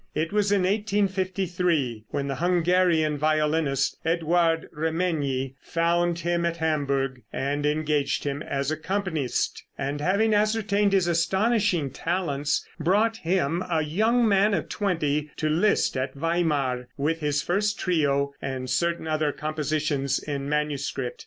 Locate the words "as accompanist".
8.41-9.63